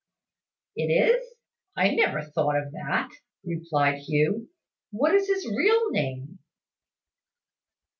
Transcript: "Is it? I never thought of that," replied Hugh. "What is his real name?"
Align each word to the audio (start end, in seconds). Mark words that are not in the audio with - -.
"Is 0.75 0.87
it? 0.89 1.23
I 1.77 1.91
never 1.93 2.23
thought 2.23 2.57
of 2.57 2.71
that," 2.71 3.09
replied 3.45 3.99
Hugh. 3.99 4.49
"What 4.89 5.13
is 5.13 5.27
his 5.27 5.45
real 5.45 5.91
name?" 5.91 6.39